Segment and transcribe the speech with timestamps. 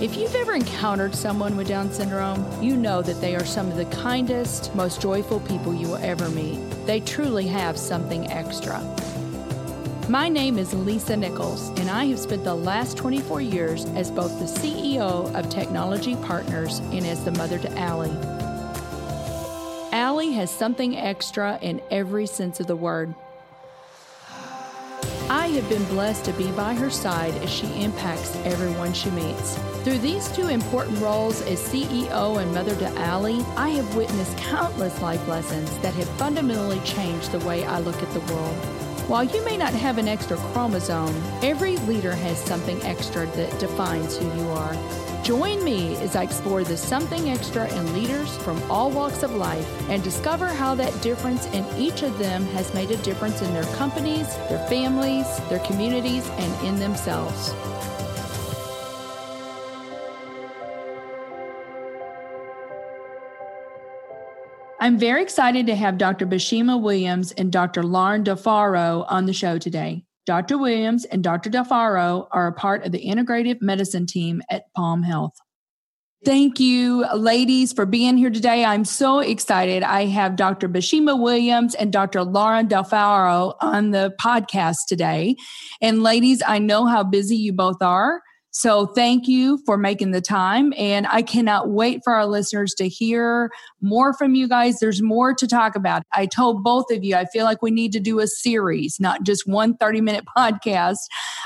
[0.00, 3.76] If you've ever encountered someone with Down syndrome, you know that they are some of
[3.76, 6.58] the kindest, most joyful people you will ever meet.
[6.84, 8.82] They truly have something extra.
[10.08, 14.36] My name is Lisa Nichols, and I have spent the last 24 years as both
[14.40, 18.10] the CEO of Technology Partners and as the mother to Allie.
[19.92, 23.14] Allie has something extra in every sense of the word.
[25.54, 29.56] Have been blessed to be by her side as she impacts everyone she meets.
[29.84, 35.00] Through these two important roles as CEO and mother to Allie, I have witnessed countless
[35.00, 38.56] life lessons that have fundamentally changed the way I look at the world.
[39.06, 44.16] While you may not have an extra chromosome, every leader has something extra that defines
[44.16, 44.74] who you are.
[45.22, 49.68] Join me as I explore the something extra in leaders from all walks of life
[49.90, 53.70] and discover how that difference in each of them has made a difference in their
[53.76, 57.52] companies, their families, their communities, and in themselves.
[64.84, 66.26] I'm very excited to have Dr.
[66.26, 67.82] Bashima Williams and Dr.
[67.82, 70.04] Lauren DeFaro on the show today.
[70.26, 70.58] Dr.
[70.58, 71.48] Williams and Dr.
[71.48, 75.32] DeFaro are a part of the integrative medicine team at Palm Health.
[76.22, 78.62] Thank you, ladies, for being here today.
[78.62, 79.82] I'm so excited.
[79.82, 80.68] I have Dr.
[80.68, 82.22] Bashima Williams and Dr.
[82.22, 85.36] Lauren DeFaro on the podcast today.
[85.80, 88.20] And ladies, I know how busy you both are.
[88.56, 90.72] So thank you for making the time.
[90.78, 94.78] And I cannot wait for our listeners to hear more from you guys.
[94.78, 96.04] There's more to talk about.
[96.12, 99.24] I told both of you, I feel like we need to do a series, not
[99.24, 100.98] just one 30 minute podcast.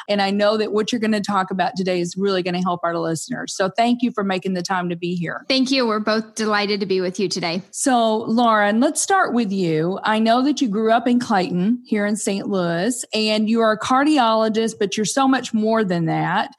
[0.07, 2.61] And I know that what you're going to talk about today is really going to
[2.61, 3.57] help our listeners.
[3.57, 5.47] So thank you for making the time to be here.
[5.49, 5.87] Thank you.
[5.87, 7.63] We're both delighted to be with you today.
[7.71, 9.99] So, Lauren, let's start with you.
[10.05, 12.47] I know that you grew up in Clayton here in St.
[12.49, 16.51] Louis, and you are a cardiologist, but you're so much more than that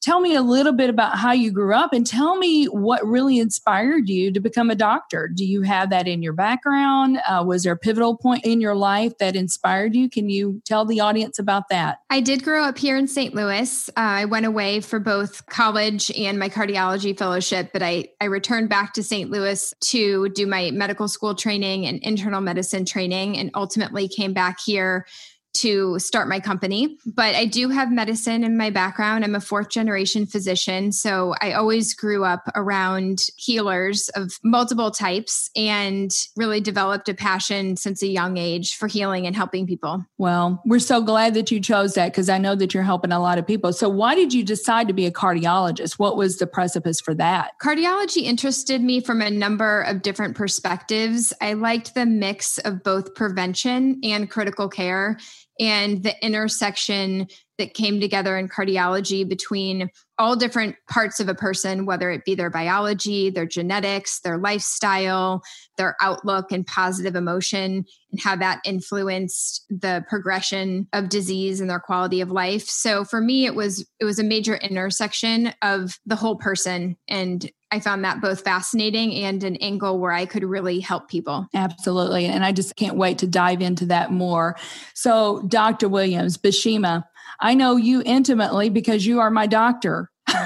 [0.00, 3.38] tell me a little bit about how you grew up and tell me what really
[3.38, 5.28] inspired you to become a doctor.
[5.28, 7.18] Do you have that in your background?
[7.28, 10.08] Uh, was there a pivotal point in your life that inspired you?
[10.08, 11.98] Can you tell the audience about that?
[12.08, 13.34] I did grow up here in St.
[13.34, 13.88] Louis.
[13.90, 18.70] Uh, I went away for both college and my cardiology fellowship, but I, I returned
[18.70, 19.30] back to St.
[19.30, 24.58] Louis to do my medical school training and internal medicine training and ultimately came back
[24.64, 25.06] here
[25.52, 26.96] to start my company.
[27.06, 29.24] But I do have medicine in my background.
[29.24, 30.92] I'm a fourth generation physician.
[30.92, 37.76] So I always grew up around healers of multiple types and really developed a passion
[37.76, 40.04] since a young age for healing and helping people.
[40.18, 43.20] Well, we're so glad that you chose that because I know that you're helping a
[43.20, 43.72] lot of people.
[43.72, 45.98] So, why did you decide to be a cardiologist?
[45.98, 47.52] What was the precipice for that?
[47.62, 51.32] Cardiology interested me from a number of different perspectives.
[51.40, 55.18] I liked the mix of both prevention and critical care
[55.60, 57.28] and the intersection
[57.58, 62.34] that came together in cardiology between all different parts of a person, whether it be
[62.34, 65.42] their biology, their genetics, their lifestyle,
[65.76, 71.80] their outlook and positive emotion, and how that influenced the progression of disease and their
[71.80, 72.64] quality of life.
[72.64, 77.50] So for me, it was it was a major intersection of the whole person and
[77.72, 81.46] I found that both fascinating and an angle where I could really help people.
[81.54, 82.26] Absolutely.
[82.26, 84.56] And I just can't wait to dive into that more.
[84.94, 85.88] So, Dr.
[85.88, 87.04] Williams, Bashima,
[87.40, 90.10] I know you intimately because you are my doctor.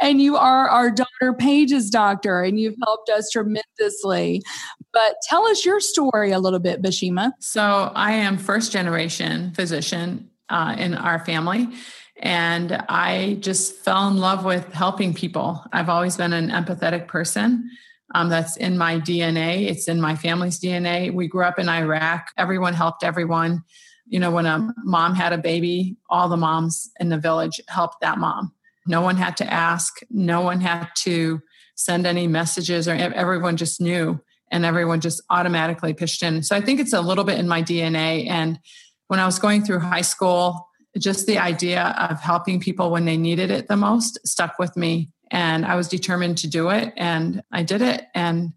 [0.00, 4.42] and you are our daughter Paige's doctor, and you've helped us tremendously.
[4.92, 7.32] But tell us your story a little bit, Bashima.
[7.40, 11.68] So, I am first generation physician uh, in our family.
[12.20, 15.64] And I just fell in love with helping people.
[15.72, 17.70] I've always been an empathetic person.
[18.14, 21.12] Um, that's in my DNA, it's in my family's DNA.
[21.12, 23.64] We grew up in Iraq, everyone helped everyone.
[24.06, 28.02] You know, when a mom had a baby, all the moms in the village helped
[28.02, 28.52] that mom.
[28.86, 31.40] No one had to ask, no one had to
[31.74, 34.20] send any messages, or everyone just knew
[34.50, 36.42] and everyone just automatically pitched in.
[36.42, 38.28] So I think it's a little bit in my DNA.
[38.28, 38.60] And
[39.08, 40.68] when I was going through high school,
[40.98, 45.10] just the idea of helping people when they needed it the most stuck with me.
[45.30, 46.92] And I was determined to do it.
[46.96, 48.04] And I did it.
[48.14, 48.52] And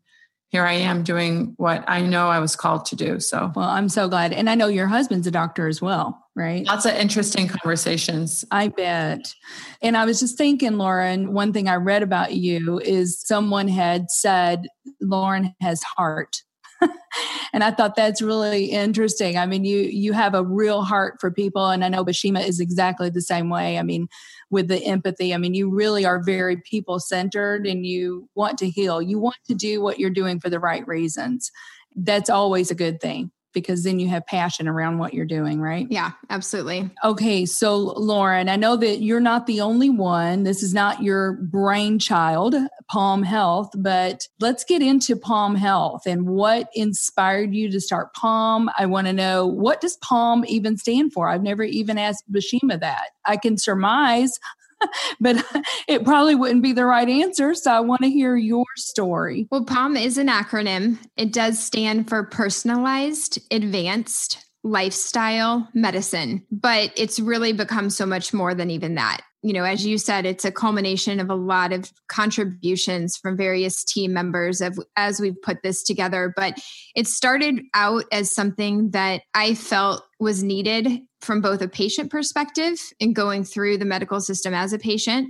[0.50, 3.20] here I am doing what I know I was called to do.
[3.20, 4.32] So, well, I'm so glad.
[4.32, 6.66] And I know your husband's a doctor as well, right?
[6.66, 8.46] Lots of interesting conversations.
[8.50, 9.34] I bet.
[9.82, 14.10] And I was just thinking, Lauren, one thing I read about you is someone had
[14.10, 14.68] said
[15.02, 16.44] Lauren has heart.
[17.54, 19.38] and I thought that's really interesting.
[19.38, 22.60] I mean, you you have a real heart for people, and I know Bashima is
[22.60, 23.78] exactly the same way.
[23.78, 24.08] I mean,
[24.50, 28.70] with the empathy, I mean, you really are very people centered, and you want to
[28.70, 29.02] heal.
[29.02, 31.52] You want to do what you're doing for the right reasons.
[31.96, 33.32] That's always a good thing
[33.62, 35.88] because then you have passion around what you're doing, right?
[35.90, 36.90] Yeah, absolutely.
[37.04, 40.44] Okay, so Lauren, I know that you're not the only one.
[40.44, 42.56] This is not your brainchild,
[42.88, 48.70] Palm Health, but let's get into Palm Health and what inspired you to start Palm.
[48.78, 51.30] I want to know what does Palm even stand for?
[51.30, 53.10] I've never even asked Bashima that.
[53.26, 54.40] I can surmise
[55.20, 55.44] but
[55.88, 57.54] it probably wouldn't be the right answer.
[57.54, 59.48] So I want to hear your story.
[59.52, 60.98] Well, PALM is an acronym.
[61.16, 68.54] It does stand for Personalized Advanced Lifestyle Medicine, but it's really become so much more
[68.54, 69.22] than even that.
[69.42, 73.84] You know, as you said, it's a culmination of a lot of contributions from various
[73.84, 76.34] team members of, as we've put this together.
[76.36, 76.60] But
[76.96, 82.78] it started out as something that I felt was needed from both a patient perspective
[83.00, 85.30] in going through the medical system as a patient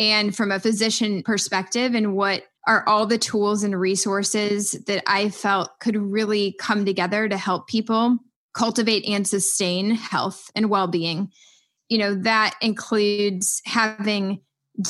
[0.00, 5.28] and from a physician perspective and what are all the tools and resources that I
[5.28, 8.18] felt could really come together to help people
[8.54, 11.30] cultivate and sustain health and well-being.
[11.88, 14.40] You know, that includes having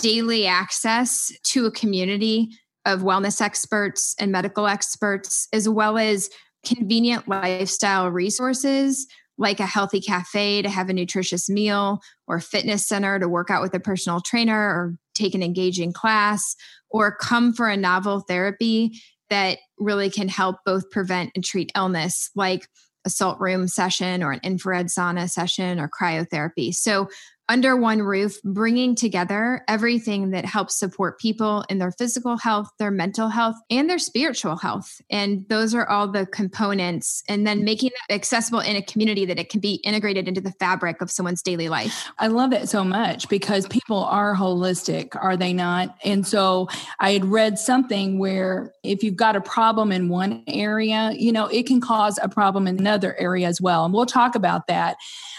[0.00, 2.50] daily access to a community
[2.84, 6.30] of wellness experts and medical experts as well as
[6.64, 9.06] convenient lifestyle resources
[9.38, 13.62] like a healthy cafe to have a nutritious meal or fitness center to work out
[13.62, 16.54] with a personal trainer or take an engaging class
[16.90, 18.92] or come for a novel therapy
[19.30, 22.68] that really can help both prevent and treat illness like
[23.04, 26.74] a salt room session or an infrared sauna session or cryotherapy.
[26.74, 27.08] So
[27.48, 32.90] under one roof, bringing together everything that helps support people in their physical health, their
[32.90, 35.00] mental health, and their spiritual health.
[35.10, 37.22] And those are all the components.
[37.28, 40.52] And then making it accessible in a community that it can be integrated into the
[40.52, 42.08] fabric of someone's daily life.
[42.18, 45.96] I love it so much because people are holistic, are they not?
[46.04, 46.68] And so
[47.00, 51.46] I had read something where if you've got a problem in one area, you know,
[51.46, 53.84] it can cause a problem in another area as well.
[53.84, 54.96] And we'll talk about that.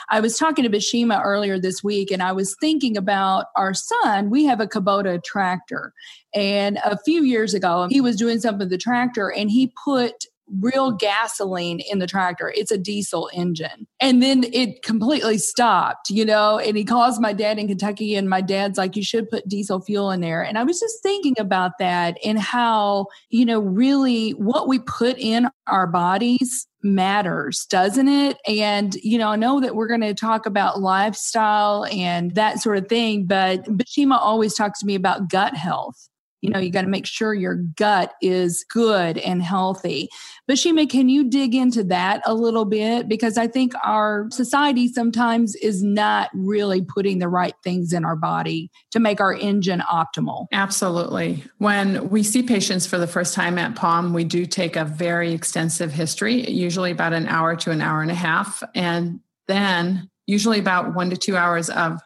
[0.10, 4.30] I was talking to Bashima earlier this week and I was thinking about our son.
[4.30, 5.94] We have a Kubota tractor.
[6.34, 10.26] And a few years ago, he was doing something with the tractor and he put
[10.60, 12.52] real gasoline in the tractor.
[12.56, 13.88] It's a diesel engine.
[14.02, 18.30] And then it completely stopped, you know, and he calls my dad in Kentucky and
[18.30, 20.44] my dad's like, you should put diesel fuel in there.
[20.44, 25.18] And I was just thinking about that and how, you know, really what we put
[25.18, 28.38] in our bodies matters, doesn't it?
[28.48, 32.78] And, you know, I know that we're going to talk about lifestyle and that sort
[32.78, 36.10] of thing, but Bashima always talks to me about gut health
[36.44, 40.10] you know you got to make sure your gut is good and healthy.
[40.50, 43.08] Bashima can you dig into that a little bit?
[43.08, 48.18] Because i think our society sometimes is not really putting the right things in our
[48.18, 50.48] body to make our engine optimal.
[50.52, 51.44] Absolutely.
[51.60, 55.32] When we see patients for the first time at palm we do take a very
[55.32, 60.60] extensive history usually about an hour to an hour and a half and then usually
[60.60, 62.02] about one to two hours of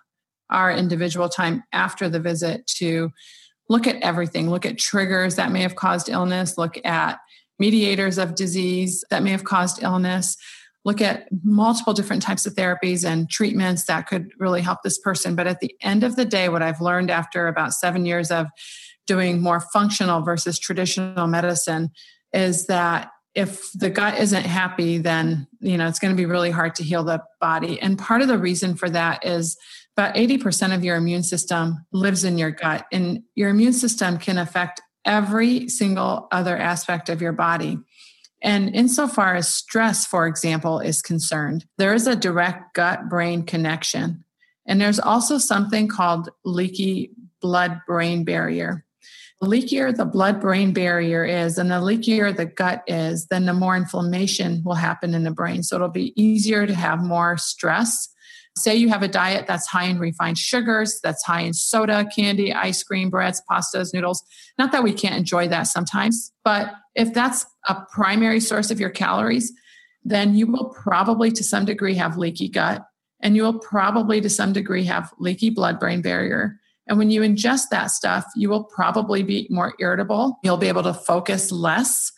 [0.52, 3.12] our individual time after the visit to
[3.70, 4.50] look at everything.
[4.50, 6.58] Look at triggers that may have caused illness.
[6.58, 7.20] Look at
[7.60, 10.38] mediators of disease that may have caused illness.
[10.86, 15.36] Look at multiple different types of therapies and treatments that could really help this person.
[15.36, 18.48] But at the end of the day what i've learned after about 7 years of
[19.06, 21.90] doing more functional versus traditional medicine
[22.32, 26.52] is that if the gut isn't happy then you know it's going to be really
[26.52, 27.82] hard to heal the body.
[27.82, 29.58] And part of the reason for that is
[29.98, 34.38] about 80% of your immune system lives in your gut, and your immune system can
[34.38, 37.80] affect every single other aspect of your body.
[38.44, 44.24] And insofar as stress, for example, is concerned, there is a direct gut brain connection.
[44.68, 47.12] And there's also something called leaky
[47.42, 48.86] blood brain barrier.
[49.42, 53.54] The leakier the blood brain barrier is, and the leakier the gut is, then the
[53.54, 55.64] more inflammation will happen in the brain.
[55.64, 58.10] So it'll be easier to have more stress
[58.58, 62.54] Say you have a diet that's high in refined sugars, that's high in soda, candy,
[62.54, 64.24] ice cream, breads, pastas, noodles.
[64.58, 68.90] Not that we can't enjoy that sometimes, but if that's a primary source of your
[68.90, 69.54] calories,
[70.04, 72.86] then you will probably to some degree have leaky gut
[73.22, 76.60] and you will probably to some degree have leaky blood brain barrier.
[76.88, 80.40] And when you ingest that stuff, you will probably be more irritable.
[80.44, 82.12] You'll be able to focus less,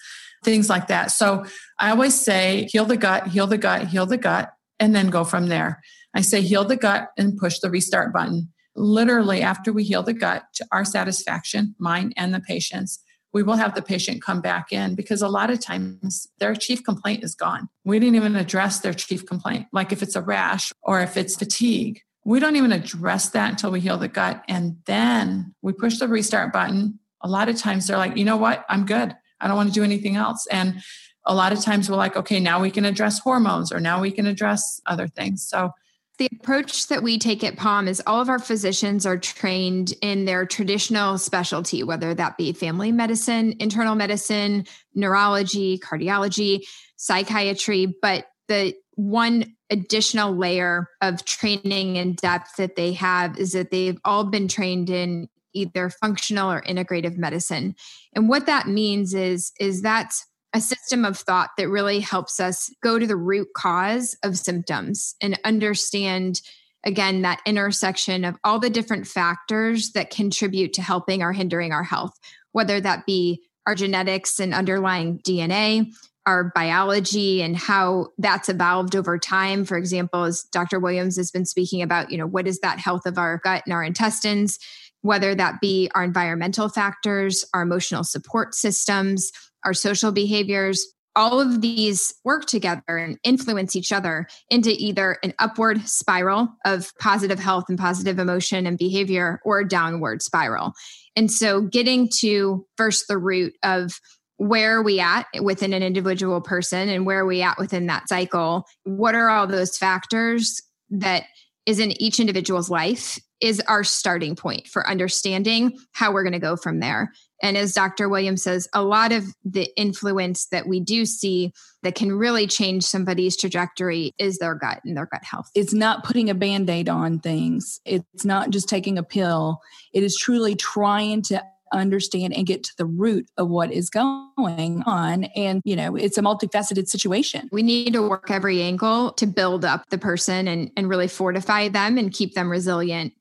[0.44, 1.12] things like that.
[1.12, 1.46] So
[1.80, 5.24] I always say heal the gut, heal the gut, heal the gut, and then go
[5.24, 5.82] from there.
[6.14, 8.50] I say heal the gut and push the restart button.
[8.76, 13.00] Literally, after we heal the gut to our satisfaction, mine and the patient's,
[13.34, 16.84] we will have the patient come back in because a lot of times their chief
[16.84, 17.70] complaint is gone.
[17.84, 19.68] We didn't even address their chief complaint.
[19.72, 23.72] Like if it's a rash or if it's fatigue, we don't even address that until
[23.72, 24.44] we heal the gut.
[24.48, 27.00] And then we push the restart button.
[27.22, 28.66] A lot of times they're like, you know what?
[28.68, 29.16] I'm good.
[29.40, 30.48] I don't want to do anything else.
[30.48, 30.82] And
[31.26, 34.12] a lot of times we're like, okay, now we can address hormones or now we
[34.12, 35.48] can address other things.
[35.48, 35.72] So
[36.20, 40.26] the approach that we take at Palm is all of our physicians are trained in
[40.26, 46.66] their traditional specialty, whether that be family medicine, internal medicine, neurology, cardiology,
[46.98, 47.96] psychiatry.
[48.02, 54.00] But the one additional layer of training and depth that they have is that they've
[54.04, 57.76] all been trained in either functional or integrative medicine.
[58.14, 62.74] And what that means is is that's a system of thought that really helps us
[62.82, 66.42] go to the root cause of symptoms and understand
[66.84, 71.84] again that intersection of all the different factors that contribute to helping or hindering our
[71.84, 72.18] health
[72.52, 75.92] whether that be our genetics and underlying DNA
[76.26, 80.80] our biology and how that's evolved over time for example as Dr.
[80.80, 83.74] Williams has been speaking about you know what is that health of our gut and
[83.74, 84.58] our intestines
[85.02, 89.32] whether that be our environmental factors our emotional support systems
[89.66, 90.86] our social behaviors,
[91.16, 96.92] all of these work together and influence each other into either an upward spiral of
[97.00, 100.74] positive health and positive emotion and behavior or a downward spiral.
[101.16, 104.00] And so getting to first the root of
[104.38, 108.08] where are we at within an individual person and where are we at within that
[108.08, 108.66] cycle?
[108.84, 110.62] What are all those factors
[110.92, 111.24] that
[111.66, 116.40] is in each individual's life is our starting point for understanding how we're going to
[116.40, 117.12] go from there.
[117.42, 118.10] And as Dr.
[118.10, 121.54] Williams says, a lot of the influence that we do see
[121.84, 125.50] that can really change somebody's trajectory is their gut and their gut health.
[125.56, 129.62] It's not putting a band aid on things, it's not just taking a pill.
[129.94, 134.84] It is truly trying to understand and get to the root of what is going
[134.86, 135.26] on.
[135.36, 137.50] And, you know, it's a multifaceted situation.
[137.52, 141.70] We need to work every angle to build up the person and, and really fortify
[141.70, 143.14] them and keep them resilient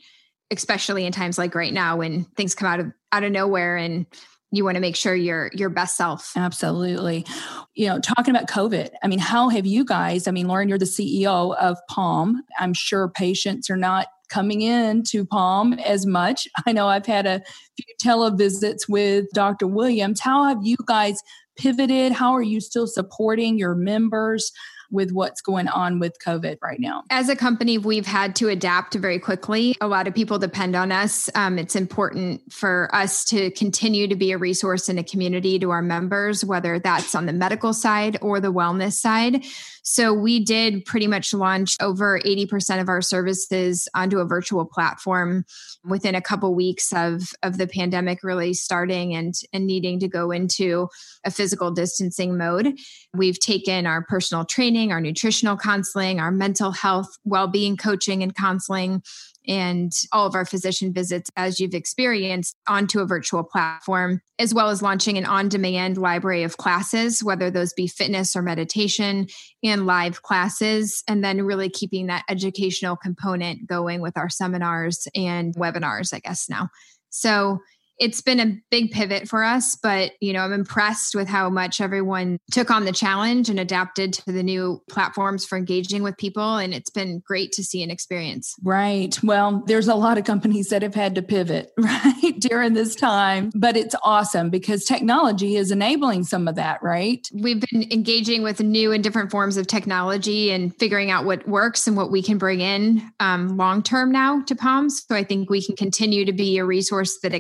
[0.51, 4.07] especially in times like right now when things come out of out of nowhere and
[4.51, 6.33] you want to make sure you're your best self.
[6.35, 7.27] Absolutely.
[7.75, 10.79] You know, talking about COVID, I mean, how have you guys, I mean, Lauren, you're
[10.79, 12.43] the CEO of Palm.
[12.59, 16.49] I'm sure patients are not coming in to Palm as much.
[16.67, 17.43] I know I've had a
[17.77, 19.67] few televisits with Dr.
[19.67, 20.21] Williams.
[20.21, 21.21] How have you guys
[21.57, 22.13] pivoted?
[22.13, 24.51] How are you still supporting your members?
[24.91, 27.03] With what's going on with COVID right now?
[27.11, 29.75] As a company, we've had to adapt very quickly.
[29.81, 31.31] A lot of people depend on us.
[31.35, 35.71] Um, it's important for us to continue to be a resource in a community to
[35.71, 39.45] our members, whether that's on the medical side or the wellness side.
[39.89, 45.47] So we did pretty much launch over 80% of our services onto a virtual platform
[45.83, 50.31] within a couple weeks of, of the pandemic really starting and, and needing to go
[50.31, 50.89] into
[51.25, 52.75] a physical distancing mode.
[53.15, 59.03] We've taken our personal training, our nutritional counseling, our mental health, well-being coaching and counseling
[59.47, 64.69] and all of our physician visits as you've experienced onto a virtual platform, as well
[64.69, 69.27] as launching an on demand library of classes, whether those be fitness or meditation
[69.65, 75.55] and live classes, and then really keeping that educational component going with our seminars and
[75.57, 76.69] webinars, I guess now.
[77.11, 77.59] So
[77.99, 81.81] it's been a big pivot for us, but you know, I'm impressed with how much
[81.81, 86.57] everyone took on the challenge and adapted to the new platforms for engaging with people
[86.57, 88.55] and it's been great to see and experience.
[88.63, 89.19] Right.
[89.23, 93.51] Well, there's a lot of companies that have had to pivot, right, during this time,
[93.55, 97.29] but it's awesome because technology is enabling some of that, right?
[97.33, 101.87] We've been engaging with new and different forms of technology and figuring out what works
[101.87, 105.05] and what we can bring in um, long term now to POMS.
[105.09, 107.35] So I think we can continue to be a resource that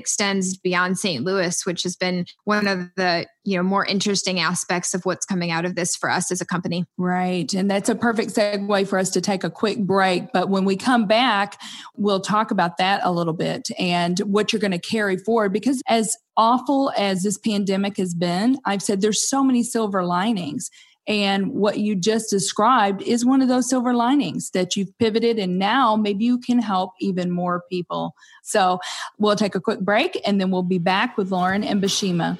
[0.57, 1.25] beyond St.
[1.25, 5.51] Louis, which has been one of the you know more interesting aspects of what's coming
[5.51, 6.85] out of this for us as a company.
[6.97, 10.33] Right, and that's a perfect segue for us to take a quick break.
[10.33, 11.61] But when we come back,
[11.97, 15.83] we'll talk about that a little bit and what you're going to carry forward because
[15.89, 20.71] as awful as this pandemic has been, I've said there's so many silver linings.
[21.09, 25.59] And what you just described is one of those silver linings that you've pivoted and
[25.59, 28.15] now maybe you can help even more people.
[28.43, 28.79] So
[29.19, 32.39] we'll take a quick break and then we'll be back with Lauren and Bashima.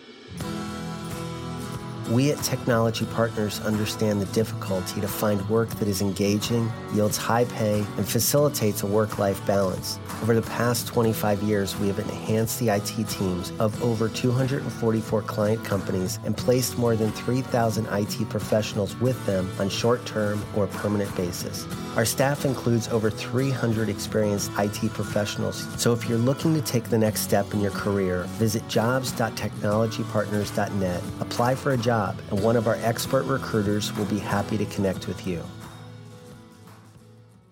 [2.11, 7.45] We at Technology Partners understand the difficulty to find work that is engaging, yields high
[7.45, 9.99] pay, and facilitates a work life balance.
[10.23, 15.63] Over the past 25 years, we have enhanced the IT teams of over 244 client
[15.67, 21.15] companies and placed more than 3,000 IT professionals with them on short term or permanent
[21.15, 21.67] basis.
[21.95, 25.67] Our staff includes over 300 experienced IT professionals.
[25.77, 31.55] So if you're looking to take the next step in your career, visit jobs.technologypartners.net, apply
[31.55, 35.09] for a job job, and one of our expert recruiters will be happy to connect
[35.09, 35.43] with you.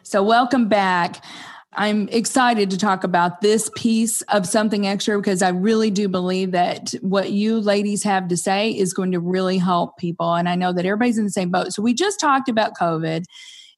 [0.03, 1.25] So, welcome back.
[1.73, 6.53] I'm excited to talk about this piece of something extra because I really do believe
[6.53, 10.35] that what you ladies have to say is going to really help people.
[10.35, 11.73] And I know that everybody's in the same boat.
[11.73, 13.25] So, we just talked about COVID.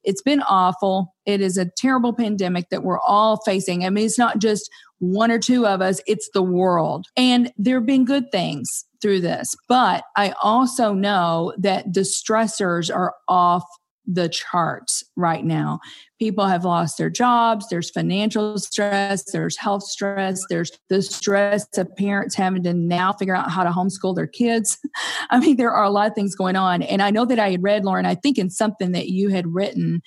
[0.03, 1.15] It's been awful.
[1.25, 3.85] It is a terrible pandemic that we're all facing.
[3.85, 7.07] I mean, it's not just one or two of us, it's the world.
[7.17, 9.55] And there have been good things through this.
[9.67, 13.63] But I also know that the stressors are off
[14.11, 15.79] the charts right now.
[16.17, 21.95] People have lost their jobs, there's financial stress, there's health stress, there's the stress of
[21.95, 24.79] parents having to now figure out how to homeschool their kids.
[25.29, 26.81] I mean, there are a lot of things going on.
[26.81, 29.53] And I know that I had read, Lauren, I think in something that you had
[29.53, 30.01] written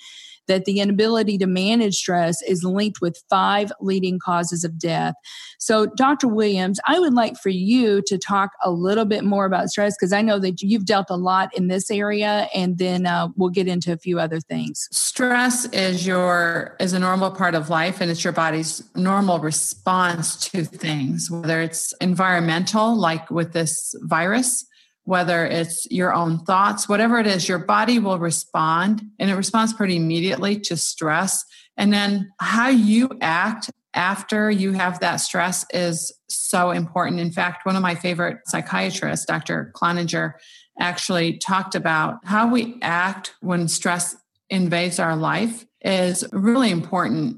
[0.47, 5.15] that the inability to manage stress is linked with five leading causes of death.
[5.59, 6.27] So, Dr.
[6.27, 10.13] Williams, I would like for you to talk a little bit more about stress because
[10.13, 13.67] I know that you've dealt a lot in this area, and then uh, we'll get
[13.67, 14.87] into a few other things.
[14.91, 20.35] Stress is your is a normal part of life, and it's your body's normal response
[20.49, 24.65] to things, whether it's environmental, like with this virus
[25.05, 29.73] whether it's your own thoughts, whatever it is, your body will respond and it responds
[29.73, 31.43] pretty immediately to stress.
[31.75, 37.19] And then how you act after you have that stress is so important.
[37.19, 39.71] In fact, one of my favorite psychiatrists, Dr.
[39.75, 40.33] Cloninger,
[40.79, 44.15] actually talked about how we act when stress
[44.49, 47.37] invades our life is really important.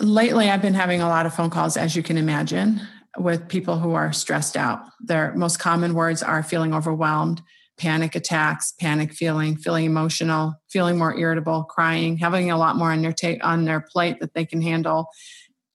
[0.00, 2.82] Lately, I've been having a lot of phone calls, as you can imagine,
[3.18, 4.80] with people who are stressed out.
[5.00, 7.42] Their most common words are feeling overwhelmed,
[7.76, 13.02] panic attacks, panic feeling, feeling emotional, feeling more irritable, crying, having a lot more on
[13.02, 15.08] their ta- on their plate that they can handle.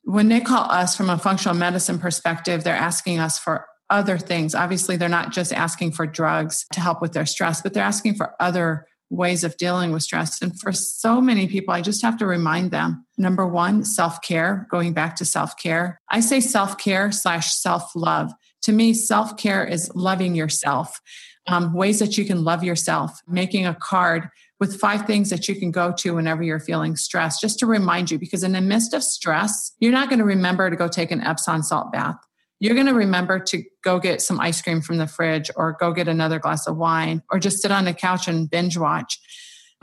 [0.04, 4.56] When they call us from a functional medicine perspective, they're asking us for other things.
[4.56, 8.16] Obviously, they're not just asking for drugs to help with their stress, but they're asking
[8.16, 10.41] for other ways of dealing with stress.
[10.41, 14.67] And for so many people, I just have to remind them number one, self care,
[14.69, 16.02] going back to self care.
[16.10, 18.32] I say self care slash self love.
[18.63, 20.99] To me, self care is loving yourself.
[21.45, 24.30] Um, ways that you can love yourself, making a card
[24.62, 28.10] with five things that you can go to whenever you're feeling stressed, just to remind
[28.10, 31.12] you, because in the midst of stress, you're not going to remember to go take
[31.12, 32.15] an Epsom salt bath
[32.63, 35.91] you're going to remember to go get some ice cream from the fridge or go
[35.91, 39.19] get another glass of wine or just sit on the couch and binge watch.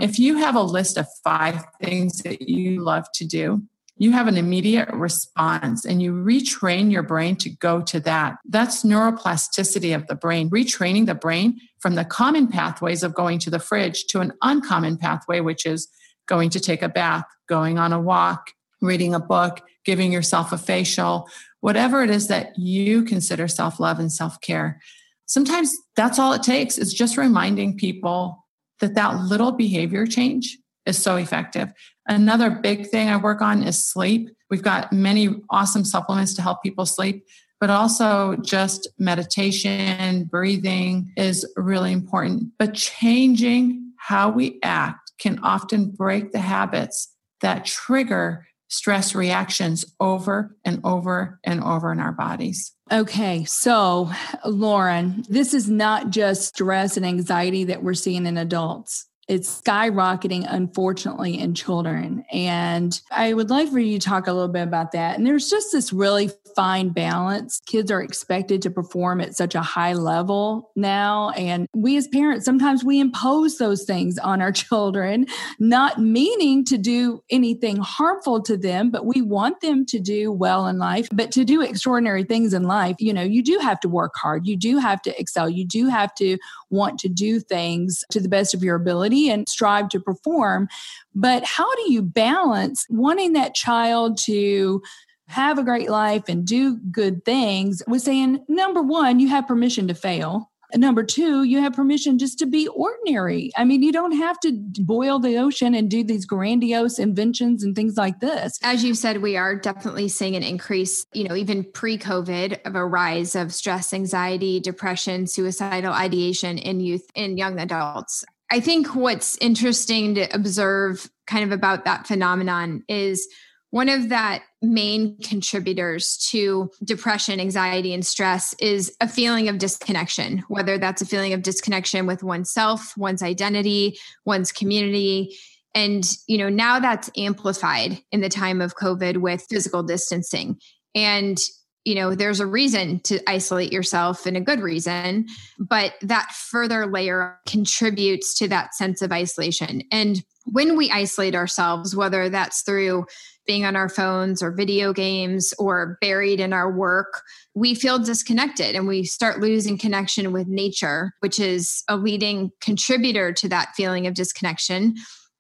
[0.00, 3.62] If you have a list of five things that you love to do,
[3.98, 8.38] you have an immediate response and you retrain your brain to go to that.
[8.48, 13.50] That's neuroplasticity of the brain, retraining the brain from the common pathways of going to
[13.50, 15.86] the fridge to an uncommon pathway, which is
[16.26, 20.58] going to take a bath, going on a walk, reading a book, giving yourself a
[20.58, 21.28] facial,
[21.60, 24.80] whatever it is that you consider self love and self care.
[25.26, 28.46] Sometimes that's all it takes is just reminding people
[28.80, 31.72] that that little behavior change is so effective.
[32.08, 34.30] Another big thing I work on is sleep.
[34.48, 37.24] We've got many awesome supplements to help people sleep,
[37.60, 42.52] but also just meditation, breathing is really important.
[42.58, 50.56] But changing how we act can often break the habits that trigger stress reactions over
[50.64, 52.72] and over and over in our bodies.
[52.90, 54.11] Okay, so
[54.46, 60.44] Lauren, this is not just stress and anxiety that we're seeing in adults it's skyrocketing,
[60.48, 62.24] unfortunately, in children.
[62.32, 65.16] And I would like for you to talk a little bit about that.
[65.16, 67.60] And there's just this really fine balance.
[67.64, 71.30] Kids are expected to perform at such a high level now.
[71.30, 75.26] And we as parents, sometimes we impose those things on our children,
[75.60, 80.66] not meaning to do anything harmful to them, but we want them to do well
[80.66, 81.08] in life.
[81.12, 84.44] But to do extraordinary things in life, you know, you do have to work hard.
[84.48, 85.48] You do have to excel.
[85.48, 86.36] You do have to
[86.68, 90.68] want to do things to the best of your ability and strive to perform.
[91.14, 94.83] But how do you balance wanting that child to
[95.30, 99.87] have a great life and do good things with saying, number one, you have permission
[99.87, 100.50] to fail.
[100.74, 103.50] Number two, you have permission just to be ordinary.
[103.56, 107.74] I mean, you don't have to boil the ocean and do these grandiose inventions and
[107.74, 108.59] things like this.
[108.62, 112.74] As you said, we are definitely seeing an increase, you know, even pre COVID, of
[112.74, 118.24] a rise of stress, anxiety, depression, suicidal ideation in youth, in young adults.
[118.50, 123.28] I think what's interesting to observe kind of about that phenomenon is
[123.70, 130.42] one of that main contributors to depression, anxiety, and stress is a feeling of disconnection,
[130.48, 135.36] whether that's a feeling of disconnection with oneself, one's identity, one's community.
[135.72, 140.58] And, you know, now that's amplified in the time of COVID with physical distancing.
[140.96, 141.38] And,
[141.84, 145.26] you know, there's a reason to isolate yourself and a good reason,
[145.58, 149.82] but that further layer contributes to that sense of isolation.
[149.90, 153.06] And when we isolate ourselves, whether that's through
[153.46, 157.22] being on our phones or video games or buried in our work,
[157.54, 163.32] we feel disconnected and we start losing connection with nature, which is a leading contributor
[163.32, 164.94] to that feeling of disconnection.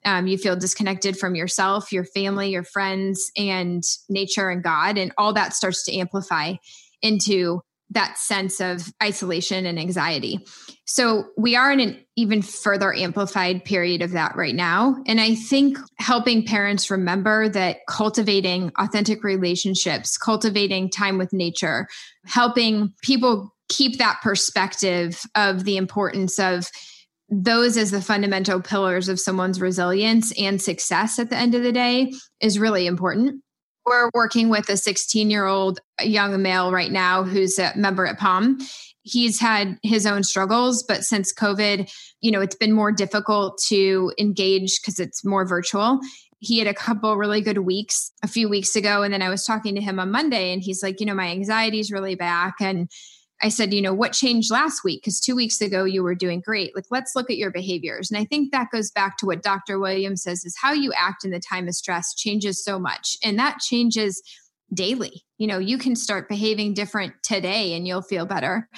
[0.04, 5.12] Um, you feel disconnected from yourself, your family, your friends, and nature and God, and
[5.18, 6.54] all that starts to amplify
[7.02, 7.60] into
[7.90, 10.38] that sense of isolation and anxiety.
[10.86, 14.96] So we are in an even further amplified period of that right now.
[15.06, 21.88] And I think helping parents remember that cultivating authentic relationships, cultivating time with nature,
[22.26, 26.68] helping people keep that perspective of the importance of
[27.30, 31.72] those as the fundamental pillars of someone's resilience and success at the end of the
[31.72, 33.42] day is really important.
[33.86, 38.18] We're working with a 16 year old young male right now who's a member at
[38.18, 38.58] Palm.
[39.02, 41.90] He's had his own struggles, but since COVID,
[42.20, 46.00] you know, it's been more difficult to engage because it's more virtual
[46.40, 49.44] he had a couple really good weeks a few weeks ago and then i was
[49.44, 52.54] talking to him on monday and he's like you know my anxiety is really back
[52.60, 52.90] and
[53.42, 55.02] I said, you know, what changed last week?
[55.02, 56.74] Because two weeks ago you were doing great.
[56.74, 58.10] Like, let's look at your behaviors.
[58.10, 59.78] And I think that goes back to what Dr.
[59.78, 63.16] Williams says is how you act in the time of stress changes so much.
[63.24, 64.22] And that changes
[64.72, 65.24] daily.
[65.38, 68.68] You know, you can start behaving different today and you'll feel better.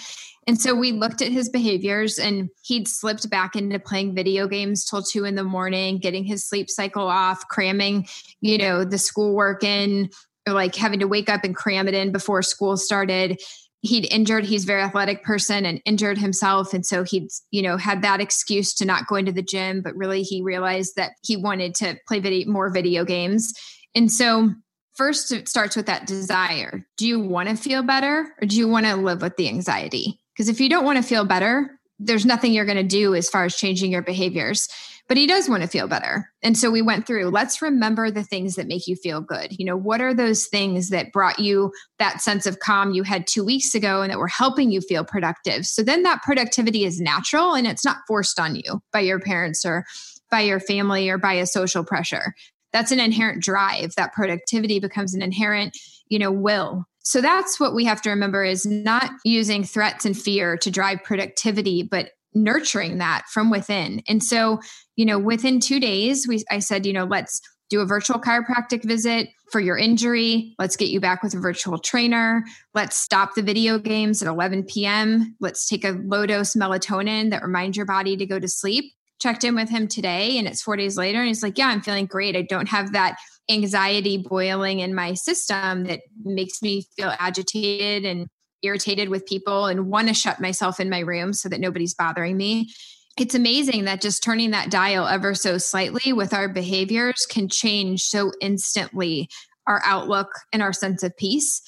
[0.47, 4.85] And so we looked at his behaviors and he'd slipped back into playing video games
[4.85, 8.07] till two in the morning, getting his sleep cycle off, cramming,
[8.41, 10.09] you know, the schoolwork in,
[10.47, 13.41] or like having to wake up and cram it in before school started
[13.83, 16.73] he'd injured he's very athletic person and injured himself.
[16.73, 19.95] And so he'd you know had that excuse to not go into the gym but
[19.95, 23.53] really he realized that he wanted to play video more video games.
[23.95, 24.51] And so
[24.95, 26.87] first it starts with that desire.
[26.97, 30.19] Do you want to feel better or do you want to live with the anxiety?
[30.33, 33.29] Because if you don't want to feel better there's nothing you're going to do as
[33.29, 34.69] far as changing your behaviors
[35.13, 36.33] but he does want to feel better.
[36.41, 39.49] And so we went through, let's remember the things that make you feel good.
[39.59, 43.27] You know, what are those things that brought you that sense of calm you had
[43.27, 45.67] two weeks ago and that were helping you feel productive?
[45.67, 49.67] So then that productivity is natural and it's not forced on you by your parents
[49.67, 49.85] or
[50.31, 52.33] by your family or by a social pressure.
[52.73, 53.93] That's an inherent drive.
[53.99, 55.77] That productivity becomes an inherent,
[56.09, 60.17] you know, will so that's what we have to remember is not using threats and
[60.17, 64.03] fear to drive productivity but nurturing that from within.
[64.09, 64.61] And so,
[64.97, 67.41] you know, within two days, we I said, you know, let's
[67.73, 70.55] do a virtual chiropractic visit for your injury.
[70.59, 72.45] Let's get you back with a virtual trainer.
[72.75, 75.35] Let's stop the video games at 11 p.m.
[75.41, 78.93] Let's take a low dose melatonin that reminds your body to go to sleep.
[79.21, 81.21] Checked in with him today and it's four days later.
[81.21, 82.37] And he's like, Yeah, I'm feeling great.
[82.37, 83.17] I don't have that
[83.51, 88.29] anxiety boiling in my system that makes me feel agitated and
[88.63, 92.37] irritated with people and want to shut myself in my room so that nobody's bothering
[92.37, 92.71] me.
[93.19, 98.05] It's amazing that just turning that dial ever so slightly with our behaviors can change
[98.05, 99.29] so instantly
[99.67, 101.63] our outlook and our sense of peace.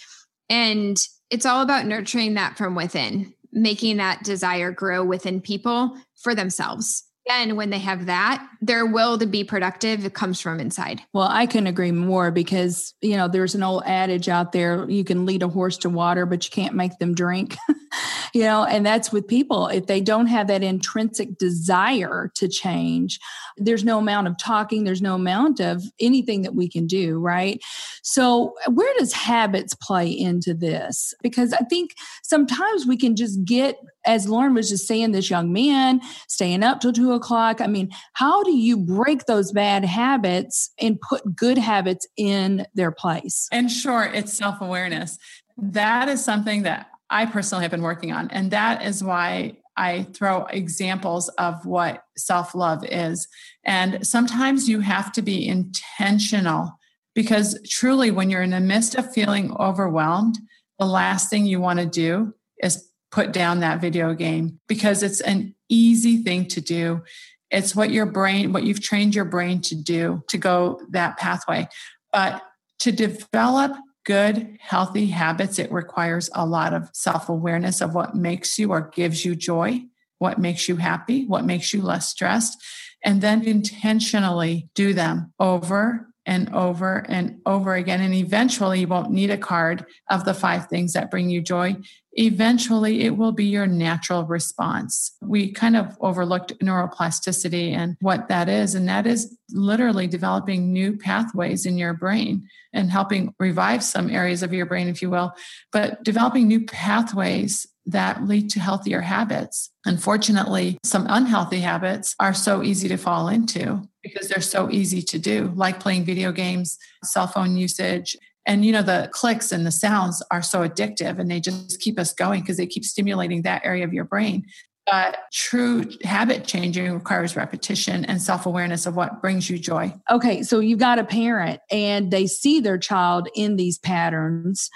[0.48, 0.96] And
[1.30, 7.04] it's all about nurturing that from within, making that desire grow within people for themselves
[7.26, 11.02] again, when they have that, their will to be productive it comes from inside.
[11.12, 15.04] Well, I can agree more because, you know, there's an old adage out there you
[15.04, 17.56] can lead a horse to water, but you can't make them drink.
[18.34, 19.68] you know, and that's with people.
[19.68, 23.18] If they don't have that intrinsic desire to change,
[23.56, 27.60] there's no amount of talking, there's no amount of anything that we can do, right?
[28.02, 31.14] So, where does habits play into this?
[31.22, 35.52] Because I think sometimes we can just get, as Lauren was just saying, this young
[35.52, 37.60] man staying up till two o'clock.
[37.60, 42.90] I mean, how do you break those bad habits and put good habits in their
[42.90, 43.48] place?
[43.52, 45.18] And sure, it's self awareness.
[45.56, 48.28] That is something that I personally have been working on.
[48.30, 53.28] And that is why I throw examples of what self love is.
[53.64, 56.76] And sometimes you have to be intentional
[57.14, 60.36] because truly, when you're in the midst of feeling overwhelmed,
[60.80, 65.20] the last thing you want to do is put down that video game because it's
[65.20, 67.02] an easy thing to do.
[67.48, 71.68] It's what your brain, what you've trained your brain to do to go that pathway.
[72.12, 72.42] But
[72.80, 78.58] to develop good, healthy habits, it requires a lot of self awareness of what makes
[78.58, 79.82] you or gives you joy,
[80.18, 82.62] what makes you happy, what makes you less stressed,
[83.04, 88.00] and then intentionally do them over and over and over again.
[88.00, 91.76] And eventually, you won't need a card of the five things that bring you joy.
[92.16, 95.16] Eventually, it will be your natural response.
[95.20, 98.74] We kind of overlooked neuroplasticity and what that is.
[98.74, 104.42] And that is literally developing new pathways in your brain and helping revive some areas
[104.42, 105.32] of your brain, if you will,
[105.72, 109.70] but developing new pathways that lead to healthier habits.
[109.84, 115.18] Unfortunately, some unhealthy habits are so easy to fall into because they're so easy to
[115.18, 118.16] do, like playing video games, cell phone usage.
[118.46, 121.98] And you know, the clicks and the sounds are so addictive and they just keep
[121.98, 124.44] us going because they keep stimulating that area of your brain.
[124.86, 129.94] But true habit changing requires repetition and self awareness of what brings you joy.
[130.10, 134.68] Okay, so you've got a parent and they see their child in these patterns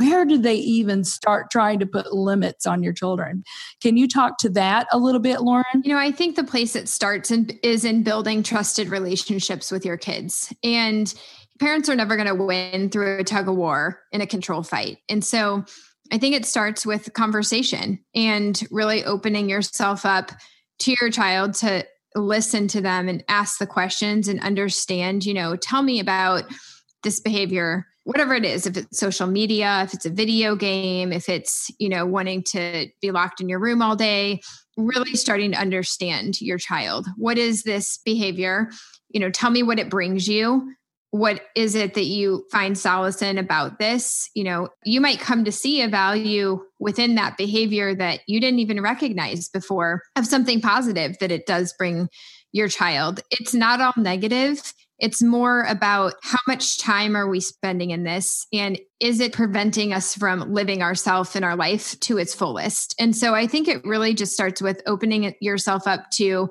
[0.00, 3.44] where do they even start trying to put limits on your children?
[3.82, 5.64] Can you talk to that a little bit, Lauren?
[5.84, 9.84] You know, I think the place it starts in, is in building trusted relationships with
[9.84, 10.52] your kids.
[10.64, 11.12] And
[11.60, 14.98] parents are never going to win through a tug of war in a control fight.
[15.08, 15.64] And so
[16.10, 20.32] I think it starts with conversation and really opening yourself up
[20.80, 25.54] to your child to listen to them and ask the questions and understand, you know,
[25.54, 26.44] tell me about
[27.02, 31.28] this behavior whatever it is if it's social media if it's a video game if
[31.28, 34.40] it's you know wanting to be locked in your room all day
[34.76, 38.70] really starting to understand your child what is this behavior
[39.10, 40.72] you know tell me what it brings you
[41.10, 44.30] what is it that you find solace in about this?
[44.34, 48.60] You know you might come to see a value within that behavior that you didn't
[48.60, 52.08] even recognize before of something positive that it does bring
[52.52, 53.20] your child.
[53.30, 54.72] It's not all negative.
[54.98, 59.94] It's more about how much time are we spending in this and is it preventing
[59.94, 62.94] us from living ourself and our life to its fullest?
[63.00, 66.50] And so I think it really just starts with opening yourself up to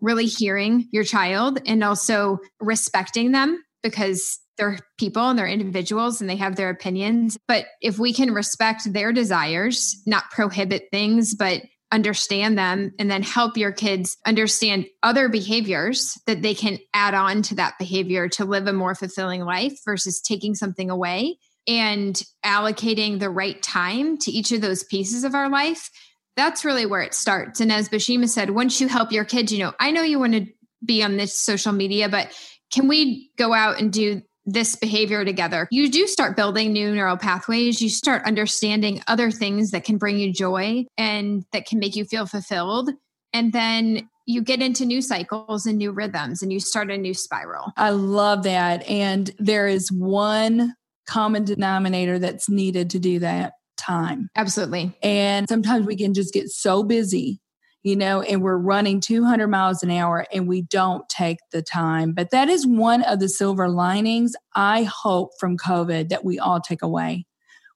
[0.00, 6.28] really hearing your child and also respecting them because they're people and they're individuals and
[6.28, 7.38] they have their opinions.
[7.46, 13.22] But if we can respect their desires, not prohibit things, but understand them and then
[13.22, 18.44] help your kids understand other behaviors that they can add on to that behavior to
[18.44, 24.30] live a more fulfilling life versus taking something away and allocating the right time to
[24.30, 25.90] each of those pieces of our life
[26.36, 29.58] that's really where it starts and as bashima said once you help your kids you
[29.58, 30.46] know i know you want to
[30.84, 32.30] be on this social media but
[32.72, 37.18] can we go out and do this behavior together, you do start building new neural
[37.18, 37.82] pathways.
[37.82, 42.04] You start understanding other things that can bring you joy and that can make you
[42.06, 42.90] feel fulfilled.
[43.34, 47.14] And then you get into new cycles and new rhythms and you start a new
[47.14, 47.72] spiral.
[47.76, 48.88] I love that.
[48.88, 50.74] And there is one
[51.06, 54.28] common denominator that's needed to do that time.
[54.34, 54.96] Absolutely.
[55.02, 57.40] And sometimes we can just get so busy
[57.82, 62.12] you know, and we're running 200 miles an hour and we don't take the time.
[62.12, 66.60] But that is one of the silver linings I hope from COVID that we all
[66.60, 67.24] take away.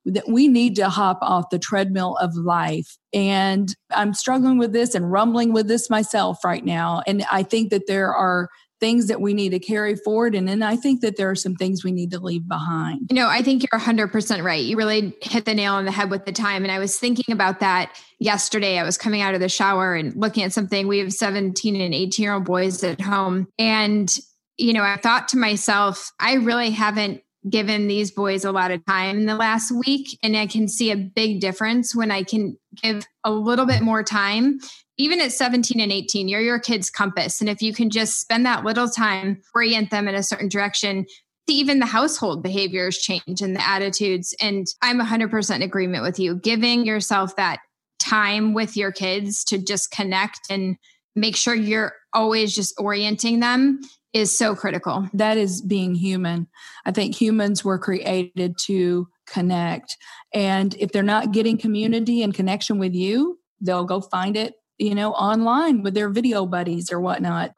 [0.05, 2.99] That we need to hop off the treadmill of life.
[3.15, 7.03] And I'm struggling with this and rumbling with this myself right now.
[7.07, 8.49] And I think that there are
[8.83, 10.35] things that we need to carry forward.
[10.35, 13.07] And then I think that there are some things we need to leave behind.
[13.11, 14.61] You know, I think you're 100% right.
[14.61, 16.65] You really hit the nail on the head with the time.
[16.65, 18.81] And I was thinking about that yesterday.
[18.81, 20.89] I was coming out of the shower and looking at something.
[20.89, 23.47] We have 17 and 18 year old boys at home.
[23.57, 24.13] And,
[24.59, 28.85] you know, I thought to myself, I really haven't given these boys a lot of
[28.85, 30.19] time in the last week.
[30.25, 34.03] And I can see a big difference when I can give a little bit more
[34.03, 34.59] time
[34.99, 37.41] even at 17 and 18, you're your kid's compass.
[37.41, 41.07] And if you can just spend that little time, orient them in a certain direction,
[41.49, 44.35] even the household behaviors change and the attitudes.
[44.41, 46.37] And I'm 100% in agreement with you.
[46.37, 47.61] Giving yourself that
[47.99, 50.77] time with your kids to just connect and
[51.15, 53.81] make sure you're always just orienting them
[54.13, 55.09] is so critical.
[55.15, 56.49] That is being human.
[56.85, 59.97] I think humans were created to connect.
[60.35, 64.95] And if they're not getting community and connection with you, they'll go find it you
[64.95, 67.53] know, online with their video buddies or whatnot.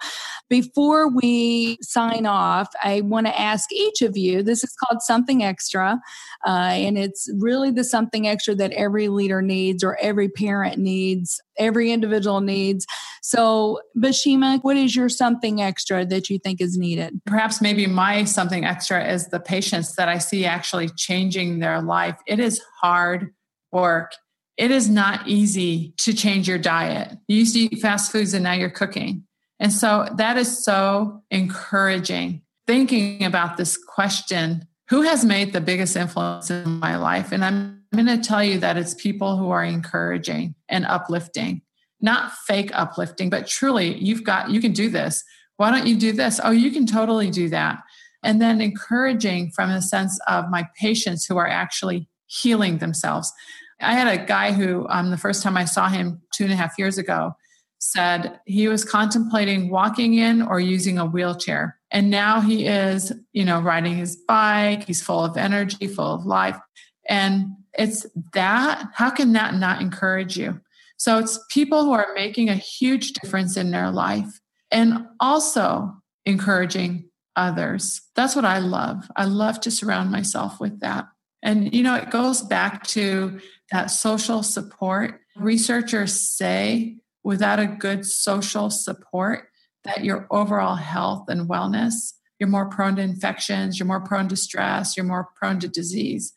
[0.50, 5.42] Before we sign off, I want to ask each of you this is called Something
[5.42, 5.98] Extra,
[6.46, 11.40] uh, and it's really the something extra that every leader needs or every parent needs,
[11.56, 12.86] every individual needs.
[13.22, 17.22] So, Bashima, what is your something extra that you think is needed?
[17.24, 22.18] Perhaps maybe my something extra is the patients that I see actually changing their life.
[22.26, 23.32] It is hard
[23.72, 24.12] work
[24.56, 27.16] it is not easy to change your diet.
[27.28, 29.24] You used to eat fast foods and now you're cooking.
[29.58, 32.42] And so that is so encouraging.
[32.66, 37.32] Thinking about this question who has made the biggest influence in my life?
[37.32, 41.62] And I'm going to tell you that it's people who are encouraging and uplifting,
[42.00, 45.22] not fake uplifting, but truly, you've got, you can do this.
[45.56, 46.40] Why don't you do this?
[46.42, 47.78] Oh, you can totally do that.
[48.22, 53.32] And then encouraging from a sense of my patients who are actually healing themselves.
[53.80, 56.56] I had a guy who, um, the first time I saw him two and a
[56.56, 57.34] half years ago,
[57.78, 61.78] said he was contemplating walking in or using a wheelchair.
[61.90, 64.84] And now he is, you know, riding his bike.
[64.86, 66.58] He's full of energy, full of life.
[67.08, 68.88] And it's that.
[68.94, 70.60] How can that not encourage you?
[70.96, 75.92] So it's people who are making a huge difference in their life and also
[76.24, 78.00] encouraging others.
[78.14, 79.10] That's what I love.
[79.16, 81.06] I love to surround myself with that.
[81.44, 83.38] And, you know, it goes back to
[83.70, 85.20] that social support.
[85.36, 89.48] Researchers say without a good social support,
[89.84, 94.36] that your overall health and wellness, you're more prone to infections, you're more prone to
[94.36, 96.32] stress, you're more prone to disease.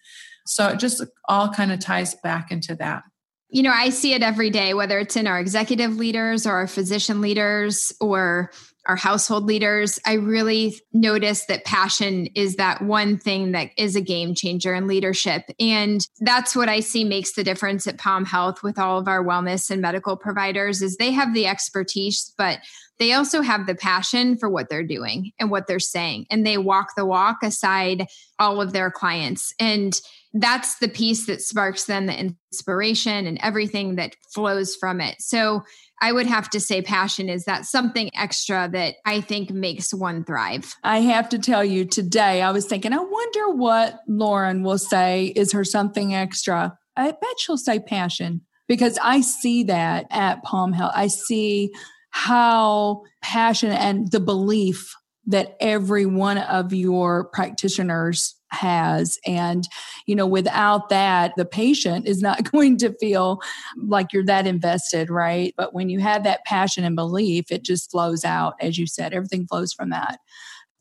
[0.46, 3.04] So it just all kind of ties back into that.
[3.50, 6.68] You know, I see it every day, whether it's in our executive leaders or our
[6.68, 8.52] physician leaders or
[8.88, 14.02] our household leaders, I really notice that passion is that one thing that is a
[14.02, 15.44] game changer in leadership.
[15.60, 19.24] And that's what I see makes the difference at Palm Health with all of our
[19.24, 22.60] wellness and medical providers is they have the expertise, but
[23.00, 26.26] they also have the passion for what they're doing and what they're saying.
[26.32, 28.08] And they walk the walk aside
[28.40, 29.54] all of their clients.
[29.60, 30.00] And
[30.34, 35.22] that's the piece that sparks then the inspiration and everything that flows from it.
[35.22, 35.64] So
[36.02, 40.24] I would have to say passion is that something extra that I think makes one
[40.24, 40.76] thrive.
[40.84, 45.34] I have to tell you today, I was thinking, I wonder what Lauren will say
[45.36, 46.78] is her something extra.
[46.96, 50.94] I bet she'll say passion because I see that at Palm Health.
[50.96, 51.72] I see
[52.10, 54.96] how passion and the belief
[55.28, 59.68] that every one of your practitioners has and
[60.06, 63.42] you know without that the patient is not going to feel
[63.78, 67.92] like you're that invested right but when you have that passion and belief it just
[67.92, 70.20] flows out as you said everything flows from that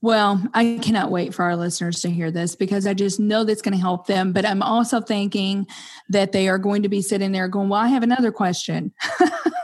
[0.02, 3.62] well, I cannot wait for our listeners to hear this because I just know that's
[3.62, 4.33] going to help them.
[4.33, 5.66] But I'm also thinking
[6.11, 8.92] that they are going to be sitting there going, Well, I have another question.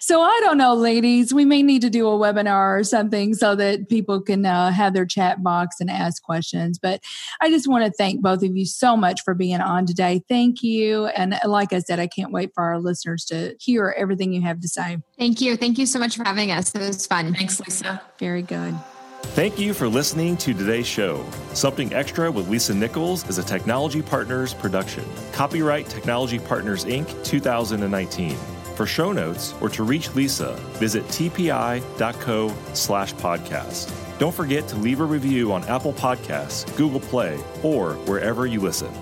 [0.00, 1.32] so I don't know, ladies.
[1.32, 4.94] We may need to do a webinar or something so that people can uh, have
[4.94, 6.78] their chat box and ask questions.
[6.78, 7.02] But
[7.40, 10.22] I just want to thank both of you so much for being on today.
[10.28, 11.06] Thank you.
[11.06, 14.60] And like I said, I can't wait for our listeners to hear everything you have
[14.60, 14.98] to say.
[15.18, 15.56] Thank you.
[15.56, 16.74] Thank you so much for having us.
[16.74, 17.34] It was fun.
[17.34, 18.00] Thanks, Lisa.
[18.18, 18.74] Very good.
[19.32, 21.24] Thank you for listening to today's show.
[21.54, 25.04] Something Extra with Lisa Nichols is a Technology Partners production.
[25.32, 27.24] Copyright Technology Partners Inc.
[27.24, 28.36] 2019.
[28.74, 33.92] For show notes or to reach Lisa, visit tpi.co slash podcast.
[34.18, 38.92] Don't forget to leave a review on Apple Podcasts, Google Play, or wherever you listen.